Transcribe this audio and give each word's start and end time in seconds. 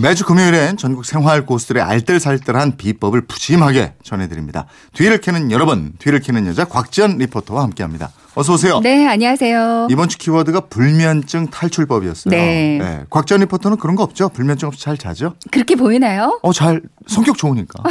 매주 0.00 0.24
금요일엔 0.24 0.76
전국 0.78 1.04
생활 1.04 1.44
고수들의 1.44 1.82
알뜰살뜰한 1.82 2.76
비법을 2.78 3.22
푸짐하게 3.22 3.94
전해드립니다. 4.02 4.66
뒤를 4.94 5.20
캐는 5.20 5.50
여러분, 5.50 5.92
뒤를 5.98 6.20
캐는 6.20 6.46
여자 6.46 6.64
곽지연 6.64 7.18
리포터와 7.18 7.62
함께합니다. 7.64 8.10
어서 8.34 8.54
오세요. 8.54 8.80
네, 8.80 9.06
안녕하세요. 9.06 9.88
이번 9.90 10.08
주 10.08 10.16
키워드가 10.16 10.60
불면증 10.60 11.48
탈출법이었어요. 11.48 12.30
네. 12.30 13.04
곽지연 13.10 13.40
리포터는 13.42 13.76
그런 13.76 13.96
거 13.96 14.02
없죠? 14.02 14.28
불면증 14.30 14.68
없이 14.68 14.80
잘 14.80 14.96
자죠? 14.96 15.34
그렇게 15.50 15.74
보이나요? 15.74 16.38
어, 16.42 16.52
잘 16.52 16.80
성격 17.06 17.36
좋으니까. 17.36 17.82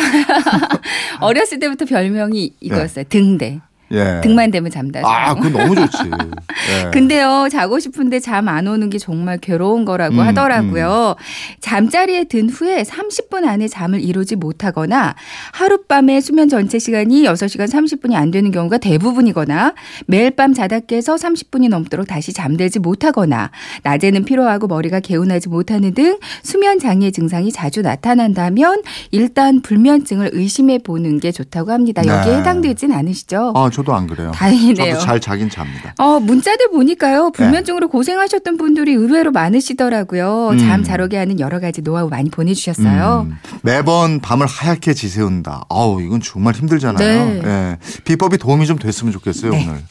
어렸을 1.20 1.60
때부터 1.60 1.86
별명이 1.86 2.54
이거였어요. 2.60 3.06
등대. 3.10 3.60
예. 3.92 4.20
등만 4.22 4.52
대면 4.52 4.70
잠다. 4.72 5.02
아, 5.06 5.34
그거 5.36 5.58
너무 5.58 5.76
좋지. 5.76 5.98
예. 6.86 6.92
근데요, 6.92 7.48
자고 7.52 7.80
싶은데 7.80 8.20
잠 8.20 8.50
안 8.50 8.68
오는 8.68 8.90
게 8.90 8.98
정말 8.98 9.38
괴로운 9.38 9.86
거라고 9.86 10.16
음, 10.16 10.20
하더라고요. 10.22 11.16
잠자리에 11.60 12.24
든 12.26 12.50
후에 12.50 12.84
30분 12.84 13.46
안에 13.46 13.68
잠을 13.68 14.02
이루지 14.02 14.36
못하거나 14.38 15.16
하룻밤에 15.54 16.20
수면 16.22 16.50
전체 16.50 16.80
시간이 16.80 17.24
6시간 17.24 17.68
30분이 17.70 18.16
안 18.16 18.32
되는 18.32 18.52
경우가 18.52 18.80
대부분이거나 18.80 19.74
매일 20.08 20.32
밤 20.32 20.54
자다 20.54 20.80
깨서 20.82 21.16
30분이 21.16 21.70
넘도록 21.70 22.08
다시 22.08 22.34
잠들지 22.34 22.80
못하거나 22.80 23.52
낮에는 23.84 24.26
피로하고 24.26 24.68
머리가 24.68 25.00
개운하지 25.00 25.50
못하는 25.50 25.94
등 25.94 26.18
수면 26.42 26.80
장애 26.80 27.12
증상이 27.12 27.52
자주 27.52 27.82
나타난다면 27.82 28.82
일단 29.12 29.62
불면증을 29.62 30.32
의심해 30.34 30.80
보는 30.80 31.20
게 31.20 31.32
좋다고 31.32 31.72
합니다. 31.72 32.02
여기에 32.06 32.32
네. 32.34 32.40
해당되진 32.40 32.92
않으시죠? 32.92 33.54
아, 33.56 33.70
저도 33.80 33.94
안 33.96 34.08
그래요. 34.08 34.32
다행이네요. 34.32 34.94
저도 34.96 35.06
잘 35.06 35.20
자긴 35.20 35.50
잡니다. 35.50 35.94
어, 35.98 36.20
문자들 36.20 36.70
보니까요. 36.72 37.32
불면증으로 37.32 37.88
고생하셨던 37.88 38.58
분들이 38.58 38.94
의외로 38.94 39.32
많으시더라고요. 39.32 40.50
음. 40.52 40.58
잠잘 40.60 41.00
오게 41.02 41.18
하는 41.18 41.40
여러 41.40 41.60
가지 41.60 41.82
노하우 41.82 42.10
많이 42.10 42.30
보내주셨어요. 42.30 43.28
음, 43.30 43.38
매번 43.62 44.20
밤을 44.20 44.48
하얗게 44.48 44.94
지새운다. 44.94 45.66
아우, 45.70 46.02
이건 46.02 46.20
정말 46.22 46.56
힘들잖아요. 46.56 47.26
네. 47.26 47.42
예. 47.44 47.78
비법이 48.04 48.38
도움이 48.38 48.68
좀 48.68 48.78
됐으면 48.78 49.14
좋겠어요, 49.14 49.52
네. 49.52 49.66
오늘. 49.68 49.82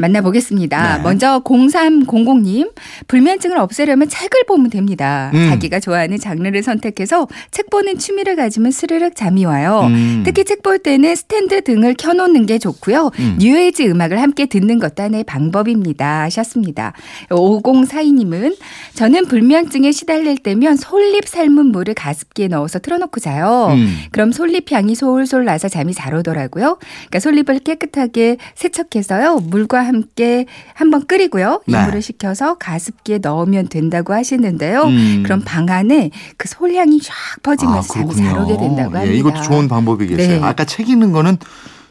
만나보겠습니다. 0.00 0.96
네. 0.98 1.02
먼저 1.02 1.40
0300님, 1.44 2.72
불면증을 3.08 3.58
없애려면 3.58 4.08
책을 4.08 4.44
보면 4.46 4.70
됩니다. 4.70 5.30
음. 5.34 5.48
자기가 5.50 5.80
좋아하는 5.80 6.18
장르를 6.18 6.62
선택해서 6.62 7.26
책 7.50 7.70
보는 7.70 7.98
취미를 7.98 8.36
가지면 8.36 8.70
스르륵 8.70 9.16
잠이 9.16 9.44
와요. 9.44 9.82
음. 9.88 10.22
특히 10.24 10.44
책 10.44 10.60
볼 10.62 10.78
때는 10.78 11.14
스탠드 11.14 11.62
등을 11.62 11.94
켜놓는 11.94 12.46
게 12.46 12.58
좋고요. 12.58 13.10
음. 13.18 13.36
뉴에이지 13.40 13.88
음악을 13.88 14.20
함께 14.20 14.46
듣는 14.46 14.78
것도 14.78 15.02
하나의 15.02 15.24
방법입니다. 15.24 16.22
하셨습니다. 16.22 16.92
5042님은 17.30 18.56
저는 18.94 19.26
불면증에 19.26 19.92
시달릴 19.92 20.38
때면 20.38 20.76
솔잎 20.76 21.26
삶은 21.26 21.66
물을 21.66 21.94
가습기에 21.94 22.48
넣어서 22.48 22.78
틀어놓고 22.78 23.20
자요. 23.20 23.68
음. 23.72 23.98
그럼 24.12 24.32
솔잎 24.32 24.70
향이 24.70 24.94
솔솔 24.94 25.44
나서 25.44 25.68
잠이 25.68 25.94
잘 25.94 26.14
오더라고요. 26.14 26.78
그러니까 26.78 27.20
솔잎을 27.20 27.60
깨끗하게 27.60 28.36
세척해서요. 28.54 29.38
물과 29.38 29.84
함께 29.90 30.46
한번 30.74 31.06
끓이고요. 31.06 31.62
네. 31.66 31.82
이물을 31.82 32.00
식혀서 32.00 32.54
가습기에 32.58 33.18
넣으면 33.18 33.68
된다고 33.68 34.14
하시는데요. 34.14 34.84
음. 34.84 35.22
그럼 35.24 35.42
방 35.44 35.68
안에 35.68 36.10
그 36.36 36.48
솔향이 36.48 37.00
쫙 37.02 37.14
퍼지면서 37.42 37.94
잠이 37.94 38.14
잘 38.14 38.38
오게 38.38 38.56
된다고 38.56 38.96
합니다. 38.96 39.06
예, 39.06 39.14
이것도 39.14 39.42
좋은 39.42 39.68
방법이겠어요. 39.68 40.40
네. 40.40 40.46
아까 40.46 40.64
책 40.64 40.88
읽는 40.88 41.12
거는 41.12 41.38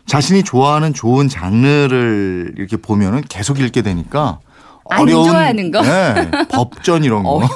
자신이 0.05 0.43
좋아하는 0.43 0.93
좋은 0.93 1.29
장르를 1.29 2.53
이렇게 2.57 2.77
보면은 2.77 3.21
계속 3.29 3.59
읽게 3.59 3.81
되니까 3.81 4.19
안 4.19 4.48
어려운 4.89 5.25
좋아하는 5.29 5.71
거? 5.71 5.81
네, 5.81 6.31
법전 6.49 7.03
이런 7.03 7.23
거. 7.23 7.47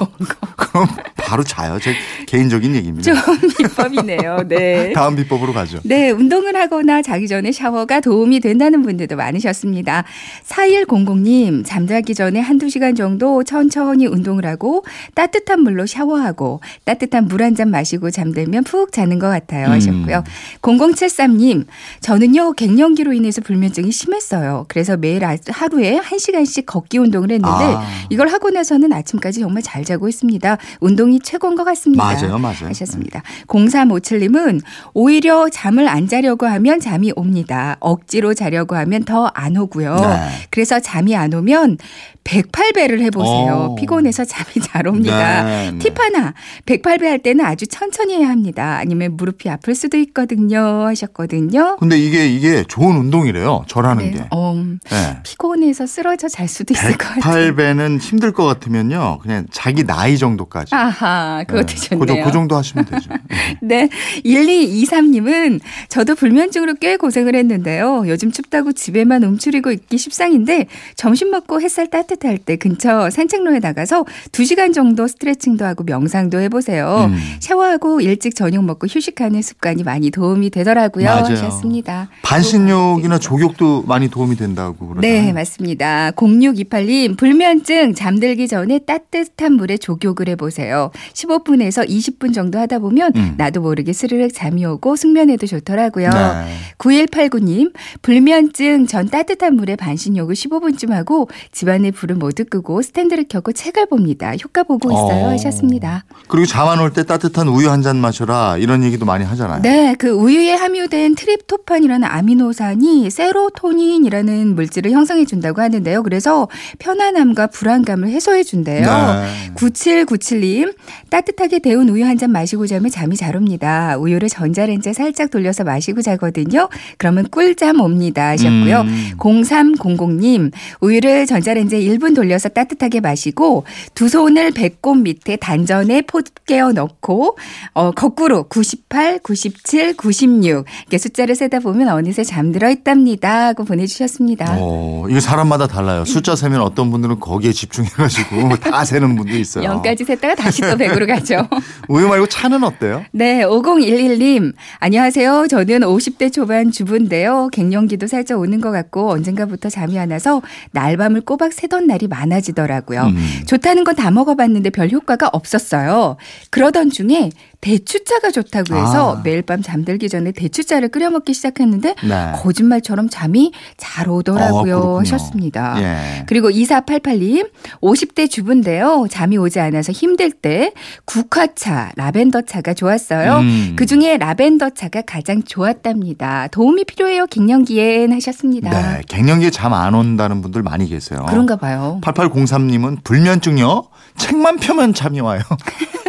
그럼 0.55 0.87
바로 1.17 1.43
자요. 1.43 1.79
제 1.79 1.93
개인적인 2.27 2.75
얘기입니다. 2.75 3.13
좋은 3.13 3.39
비법이네요. 3.57 4.47
네. 4.47 4.93
다음 4.95 5.15
비법으로 5.15 5.53
가죠. 5.53 5.79
네, 5.83 6.11
운동을 6.11 6.55
하거나 6.55 7.01
자기 7.01 7.27
전에 7.27 7.51
샤워가 7.51 7.99
도움이 8.01 8.39
된다는 8.39 8.81
분들도 8.83 9.15
많으셨습니다. 9.15 10.03
4100님, 10.47 11.63
잠자기 11.65 12.13
전에 12.15 12.39
한두 12.39 12.69
시간 12.69 12.95
정도 12.95 13.43
천천히 13.43 14.05
운동을 14.07 14.45
하고 14.45 14.83
따뜻한 15.15 15.61
물로 15.61 15.85
샤워하고 15.85 16.61
따뜻한 16.85 17.27
물 17.27 17.41
한 17.43 17.53
잔 17.55 17.69
마시고 17.69 18.09
잠들면 18.09 18.63
푹 18.63 18.91
자는 18.91 19.19
것 19.19 19.27
같아요. 19.27 19.67
음. 19.67 19.71
하셨고요. 19.73 20.23
0073님, 20.61 21.65
저는요, 22.01 22.53
갱년기로 22.53 23.13
인해서 23.13 23.41
불면증이 23.41 23.91
심했어요. 23.91 24.65
그래서 24.69 24.97
매일 24.97 25.23
아- 25.25 25.35
하루에 25.49 25.99
1시간씩 25.99 26.65
걷기 26.65 26.97
운동 26.99 27.22
을 27.23 27.31
했는데 27.31 27.49
아. 27.49 27.83
이걸 28.09 28.27
하고 28.29 28.49
나서는 28.49 28.93
아침까지 28.93 29.39
정말 29.41 29.61
잘 29.63 29.83
자고 29.83 30.07
있습니다. 30.07 30.57
운동이 30.79 31.19
최고인 31.19 31.55
것 31.55 31.63
같습니다. 31.63 32.03
맞아요, 32.03 32.37
맞아요. 32.37 32.67
하셨습니다. 32.69 33.21
0357님은 33.47 34.61
오히려 34.93 35.49
잠을 35.49 35.87
안 35.87 36.07
자려고 36.07 36.45
하면 36.45 36.79
잠이 36.79 37.11
옵니다. 37.15 37.77
억지로 37.79 38.33
자려고 38.33 38.75
하면 38.75 39.03
더 39.03 39.23
안 39.33 39.57
오고요. 39.57 39.95
네. 39.95 40.29
그래서 40.51 40.79
잠이 40.79 41.15
안 41.15 41.33
오면 41.33 41.77
108배를 42.23 43.01
해보세요. 43.01 43.69
오. 43.71 43.75
피곤해서 43.75 44.23
잠이 44.25 44.65
잘 44.65 44.87
옵니다. 44.87 45.43
네, 45.43 45.71
네. 45.71 45.77
팁 45.79 45.99
하나. 45.99 46.33
108배 46.65 47.03
할 47.03 47.19
때는 47.19 47.43
아주 47.45 47.67
천천히 47.67 48.15
해야 48.15 48.29
합니다. 48.29 48.77
아니면 48.77 49.17
무릎이 49.17 49.49
아플 49.49 49.75
수도 49.75 49.97
있거든요. 49.97 50.85
하셨거든요. 50.87 51.77
근데 51.79 51.97
이게 51.97 52.27
이게 52.27 52.63
좋은 52.67 52.95
운동이래요. 52.95 53.65
절하는 53.67 54.11
게. 54.11 54.25
어, 54.31 54.53
네. 54.55 55.19
피곤해서 55.23 55.85
쓰러져 55.85 56.27
잘 56.29 56.47
수도 56.47 56.73
있을 56.73 56.97
것 56.97 57.12
108배는 57.21 57.99
힘들 57.99 58.31
것 58.31 58.45
같으면요. 58.45 59.19
그냥 59.21 59.45
자기 59.51 59.83
나이 59.85 60.17
정도까지. 60.17 60.73
아하, 60.75 61.43
그것도 61.47 61.65
네. 61.67 61.75
좋네요. 61.75 61.99
그, 61.99 62.05
정- 62.07 62.23
그 62.23 62.31
정도 62.31 62.55
하시면 62.57 62.85
되죠. 62.85 63.09
네. 63.61 63.89
1223님은 64.25 65.59
저도 65.89 66.15
불면증으로 66.15 66.75
꽤 66.75 66.97
고생을 66.97 67.35
했는데요. 67.35 68.03
요즘 68.07 68.31
춥다고 68.31 68.71
집에만 68.73 69.23
움츠리고 69.23 69.71
있기 69.71 69.97
십상인데 69.97 70.67
점심 70.95 71.31
먹고 71.31 71.61
햇살 71.61 71.89
따뜻할 71.89 72.37
때 72.37 72.55
근처 72.55 73.09
산책로에 73.09 73.59
나가서 73.59 74.05
2시간 74.31 74.73
정도 74.73 75.07
스트레칭도 75.07 75.65
하고 75.65 75.83
명상도 75.83 76.39
해보세요. 76.39 77.09
음. 77.09 77.17
샤워하고 77.39 78.01
일찍 78.01 78.35
저녁 78.35 78.63
먹고 78.65 78.87
휴식하는 78.87 79.41
습관이 79.41 79.83
많이 79.83 80.11
도움이 80.11 80.49
되더라고요. 80.49 81.05
맞아요. 81.05 81.23
하셨습니다. 81.23 82.09
반신욕이나 82.23 83.19
족욕도 83.19 83.83
많이 83.83 84.09
도움이 84.09 84.35
된다고 84.35 84.87
그러잖아요. 84.89 85.21
네, 85.25 85.33
맞습니다. 85.33 86.11
0628 86.11 86.83
님, 86.93 87.15
불면증 87.15 87.95
잠들기 87.95 88.47
전에 88.47 88.77
따뜻한 88.77 89.53
물에 89.53 89.77
족욕을 89.77 90.29
해보세요. 90.29 90.91
15분에서 91.13 91.89
20분 91.89 92.35
정도 92.35 92.59
하다 92.59 92.77
보면 92.77 93.13
음. 93.15 93.33
나도 93.35 93.61
모르게 93.61 93.93
스르륵 93.93 94.31
잠이 94.31 94.63
오고 94.63 94.95
숙면에도 94.95 95.47
좋더라고요. 95.47 96.09
네. 96.11 96.53
9189님, 96.77 97.73
불면증 98.03 98.85
전 98.85 99.09
따뜻한 99.09 99.55
물에 99.55 99.75
반신욕을 99.75 100.35
15분쯤 100.35 100.89
하고 100.91 101.29
집안의 101.51 101.93
불을 101.93 102.15
모두 102.17 102.45
끄고 102.45 102.83
스탠드를 102.83 103.25
켜고 103.27 103.53
책을 103.53 103.87
봅니다. 103.87 104.31
효과 104.43 104.61
보고 104.61 104.91
있어요. 104.91 105.25
어. 105.25 105.29
하셨습니다. 105.29 106.05
그리고 106.27 106.45
잠 106.45 106.67
안 106.69 106.79
올 106.79 106.93
때 106.93 107.03
따뜻한 107.03 107.47
우유 107.47 107.71
한 107.71 107.81
잔 107.81 107.97
마셔라 107.97 108.57
이런 108.59 108.83
얘기도 108.83 109.05
많이 109.05 109.25
하잖아요. 109.25 109.61
네, 109.63 109.95
그 109.97 110.09
우유에 110.09 110.53
함유된 110.53 111.15
트립토판이라는 111.15 112.07
아미노산이 112.07 113.09
세로토닌이라는 113.09 114.53
물질을 114.55 114.91
형성해 114.91 115.25
준다고 115.25 115.61
하는데요. 115.61 116.03
그래서 116.03 116.47
편안함과 116.83 117.47
불안감을 117.47 118.09
해소해 118.09 118.43
준대요. 118.43 118.85
네. 118.85 119.53
9797님, 119.55 120.75
따뜻하게 121.09 121.59
데운 121.59 121.87
우유 121.89 122.03
한 122.05 122.13
잔 122.13 122.31
마시고 122.31 122.67
자면 122.67 122.91
잠이 122.91 123.15
잘 123.17 123.35
옵니다. 123.35 123.97
우유를 123.97 124.29
전자레인지에 124.29 124.93
살짝 124.93 125.31
돌려서 125.31 125.63
마시고 125.63 126.01
자거든요. 126.03 126.69
그러면 126.99 127.27
꿀잠 127.31 127.79
옵니다. 127.81 128.27
하셨고요. 128.29 128.81
음. 128.81 129.11
0300님, 129.17 130.51
우유를 130.81 131.25
전자레인지에 131.25 131.79
1분 131.79 132.13
돌려서 132.15 132.49
따뜻하게 132.49 132.99
마시고 132.99 133.63
두 133.95 134.09
손을 134.09 134.51
배꼽 134.51 134.95
밑에 134.95 135.37
단전에 135.37 136.03
포 136.03 136.21
깨어 136.45 136.73
넣고 136.73 137.37
어, 137.73 137.91
거꾸로 137.91 138.43
98, 138.43 139.19
97, 139.23 139.95
96 139.97 140.43
이렇게 140.43 140.97
숫자를 140.99 141.35
세다 141.35 141.59
보면 141.59 141.87
어느새 141.89 142.23
잠들어 142.23 142.69
있답니다. 142.69 143.47
하고 143.47 143.63
보내주셨습니다. 143.63 144.57
어, 144.59 145.05
이게 145.09 145.19
사람마다 145.19 145.65
달라요. 145.67 146.05
숫자 146.05 146.35
세면 146.35 146.61
어떤 146.73 146.89
분들은 146.89 147.19
거기에 147.19 147.51
집중해가지고 147.51 148.57
다 148.57 148.83
세는 148.83 149.15
분도 149.15 149.33
있어요. 149.33 149.81
0까지 149.81 150.05
셌다가 150.05 150.33
다시 150.35 150.61
또 150.61 150.69
100으로 150.69 151.07
가죠. 151.07 151.47
우유 151.87 152.07
말고 152.07 152.25
차는 152.27 152.63
어때요? 152.63 153.05
네, 153.11 153.43
5011님. 153.43 154.53
안녕하세요. 154.79 155.47
저는 155.49 155.81
50대 155.81 156.33
초반 156.33 156.71
주부인데요. 156.71 157.49
갱년기도 157.51 158.07
살짝 158.07 158.39
오는 158.39 158.59
것 158.59 158.71
같고 158.71 159.11
언젠가부터 159.11 159.69
잠이 159.69 159.97
안 159.99 160.11
와서 160.11 160.41
날밤을 160.71 161.21
꼬박 161.21 161.53
새던 161.53 161.85
날이 161.87 162.07
많아지더라고요. 162.07 163.03
음. 163.03 163.43
좋다는 163.47 163.83
건 163.85 163.93
다 163.93 164.09
먹어봤는데 164.09 164.71
별 164.71 164.89
효과가 164.89 165.29
없었어요. 165.33 166.17
그러던 166.49 166.89
중에 166.89 167.29
대추차가 167.63 168.31
좋다고 168.31 168.75
해서 168.75 169.15
아. 169.17 169.21
매일 169.23 169.41
밤 169.41 169.61
잠들기 169.61 170.09
전에 170.09 170.31
대추차를 170.31 170.89
끓여 170.89 171.09
먹기 171.09 171.33
시작했는데 171.33 171.95
네. 172.03 172.31
거짓말처럼 172.35 173.09
잠이 173.09 173.53
잘 173.77 174.09
오더라고요 174.09 174.77
어. 174.77 174.99
하셨습니다. 174.99 175.75
예. 175.81 176.25
그리고 176.27 176.49
2488님, 176.49 177.49
50대 177.81 178.29
주부인데요. 178.29 179.07
잠이 179.09 179.37
오지 179.37 179.59
않아서 179.59 179.91
힘들 179.91 180.31
때 180.31 180.73
국화차, 181.05 181.91
라벤더 181.95 182.41
차가 182.41 182.73
좋았어요. 182.73 183.37
음. 183.39 183.73
그 183.77 183.85
중에 183.85 184.17
라벤더 184.17 184.71
차가 184.71 185.01
가장 185.01 185.41
좋았답니다. 185.43 186.47
도움이 186.47 186.83
필요해요, 186.83 187.25
갱년기엔 187.27 188.11
하셨습니다. 188.13 188.69
네. 188.69 189.01
갱년기에 189.07 189.49
잠 189.49 189.73
안 189.73 189.95
온다는 189.95 190.41
분들 190.41 190.61
많이 190.61 190.87
계세요. 190.87 191.25
그런가 191.27 191.55
봐요. 191.55 191.99
8803님은 192.03 193.03
불면증요? 193.03 193.85
책만 194.17 194.57
펴면 194.57 194.93
잠이 194.93 195.19
와요. 195.19 195.41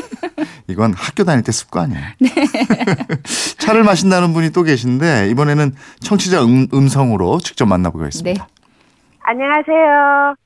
이건 0.68 0.92
학교 0.94 1.24
다닐 1.24 1.44
때 1.44 1.52
습관이에요. 1.52 2.00
네. 2.20 2.28
차를 3.58 3.84
마신다는 3.84 4.32
분이 4.32 4.50
또 4.50 4.62
계신데 4.62 5.28
이번에는 5.30 5.72
청취자 6.00 6.44
음, 6.44 6.66
음성으로 6.72 7.38
직접 7.38 7.66
만나보겠습니다. 7.66 8.44
네. 8.44 8.54
안녕하세요. 9.22 10.36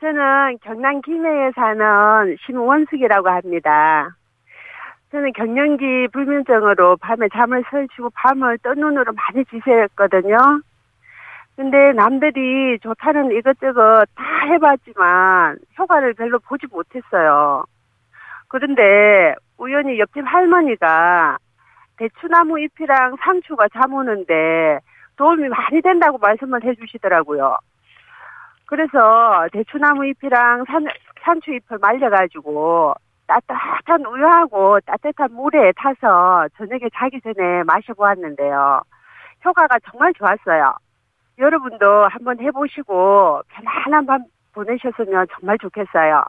저는 0.00 0.58
경남 0.62 1.00
김해에 1.02 1.50
사는 1.54 2.36
심원숙이라고 2.46 3.28
합니다. 3.28 4.16
저는 5.10 5.32
갱년기 5.32 6.08
불면증으로 6.12 6.96
밤에 6.96 7.28
잠을 7.32 7.64
설치고 7.70 8.10
밤을 8.14 8.58
뜬 8.58 8.74
눈으로 8.74 9.12
많이 9.12 9.44
지새웠거든요. 9.46 10.36
근데 11.56 11.92
남들이 11.92 12.78
좋다는 12.80 13.30
이것저것 13.30 14.06
다 14.16 14.24
해봤지만 14.46 15.58
효과를 15.78 16.14
별로 16.14 16.40
보지 16.40 16.66
못했어요. 16.70 17.64
그런데 18.48 19.36
우연히 19.64 19.98
옆집 19.98 20.22
할머니가 20.26 21.38
대추나무 21.96 22.60
잎이랑 22.60 23.16
상추가 23.24 23.66
잠 23.72 23.94
오는데 23.94 24.80
도움이 25.16 25.48
많이 25.48 25.80
된다고 25.80 26.18
말씀을 26.18 26.62
해주시더라고요. 26.62 27.56
그래서 28.66 29.46
대추나무 29.52 30.04
잎이랑 30.06 30.64
산, 30.66 30.86
상추 31.22 31.52
잎을 31.52 31.78
말려가지고 31.78 32.94
따뜻한 33.26 34.04
우유하고 34.04 34.80
따뜻한 34.80 35.32
물에 35.32 35.72
타서 35.76 36.48
저녁에 36.58 36.90
자기 36.94 37.20
전에 37.22 37.62
마셔보았는데요. 37.64 38.82
효과가 39.46 39.78
정말 39.90 40.12
좋았어요. 40.14 40.74
여러분도 41.38 42.06
한번 42.08 42.38
해보시고 42.38 43.42
편안한 43.48 44.06
밤 44.06 44.24
보내셨으면 44.52 45.26
정말 45.32 45.56
좋겠어요. 45.58 46.24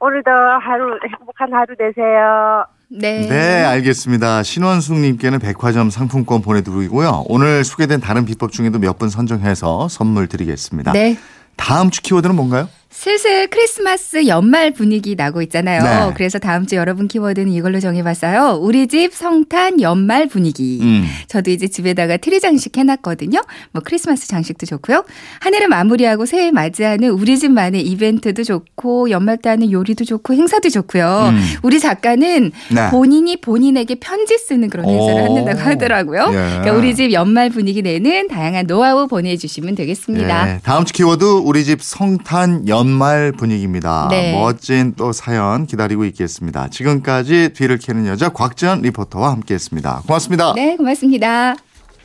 오늘도 0.00 0.30
하루 0.30 0.98
행복한 1.04 1.52
하루 1.52 1.76
되세요. 1.76 2.64
네. 2.92 3.26
네, 3.28 3.62
알겠습니다. 3.64 4.42
신원숙님께는 4.42 5.38
백화점 5.38 5.90
상품권 5.90 6.42
보내드리고요. 6.42 7.24
오늘 7.28 7.62
소개된 7.64 8.00
다른 8.00 8.24
비법 8.24 8.50
중에도 8.52 8.78
몇 8.78 8.98
분 8.98 9.08
선정해서 9.08 9.88
선물 9.88 10.26
드리겠습니다. 10.26 10.92
네. 10.92 11.16
다음 11.56 11.90
주 11.90 12.02
키워드는 12.02 12.34
뭔가요? 12.34 12.68
슬슬 13.00 13.46
크리스마스 13.46 14.26
연말 14.26 14.72
분위기 14.72 15.14
나고 15.14 15.40
있잖아요. 15.40 16.08
네. 16.08 16.12
그래서 16.14 16.38
다음 16.38 16.66
주 16.66 16.76
여러분 16.76 17.08
키워드는 17.08 17.50
이걸로 17.50 17.80
정해봤어요. 17.80 18.58
우리 18.60 18.88
집 18.88 19.14
성탄 19.14 19.80
연말 19.80 20.26
분위기. 20.26 20.80
음. 20.82 21.06
저도 21.26 21.50
이제 21.50 21.66
집에다가 21.66 22.18
트리 22.18 22.40
장식 22.40 22.76
해놨거든요. 22.76 23.40
뭐 23.72 23.80
크리스마스 23.82 24.28
장식도 24.28 24.66
좋고요. 24.66 25.06
한 25.40 25.54
해를 25.54 25.68
마무리하고 25.68 26.26
새해 26.26 26.50
맞이하는 26.50 27.08
우리 27.08 27.38
집만의 27.38 27.80
이벤트도 27.86 28.44
좋고 28.44 29.08
연말 29.08 29.38
때 29.38 29.48
하는 29.48 29.72
요리도 29.72 30.04
좋고 30.04 30.34
행사도 30.34 30.68
좋고요. 30.68 31.30
음. 31.32 31.42
우리 31.62 31.80
작가는 31.80 32.52
네. 32.70 32.90
본인이 32.90 33.40
본인에게 33.40 33.94
편지 33.94 34.36
쓰는 34.36 34.68
그런 34.68 34.86
행사를 34.86 35.22
오. 35.26 35.36
한다고 35.38 35.58
하더라고요. 35.58 36.26
예. 36.32 36.34
그러니까 36.34 36.72
우리 36.72 36.94
집 36.94 37.12
연말 37.12 37.48
분위기 37.48 37.80
내는 37.80 38.28
다양한 38.28 38.66
노하우 38.66 39.08
보내주시면 39.08 39.74
되겠습니다. 39.74 40.44
네, 40.44 40.60
다음 40.62 40.84
주 40.84 40.92
키워드 40.92 41.24
우리 41.24 41.64
집 41.64 41.82
성탄 41.82 42.68
연말 42.90 43.32
분위기입니다. 43.32 44.08
네. 44.10 44.32
멋진 44.32 44.94
또 44.96 45.12
사연 45.12 45.66
기다리고 45.66 46.04
있겠습니다. 46.06 46.68
지금까지 46.68 47.52
뒤를 47.54 47.78
캐는 47.78 48.06
여자 48.06 48.30
곽지연 48.30 48.82
리포터와 48.82 49.30
함께했습니다. 49.30 50.02
고맙습니다. 50.06 50.52
네, 50.54 50.76
고맙습니다. 50.76 51.54